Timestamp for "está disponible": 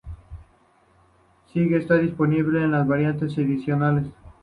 1.77-2.63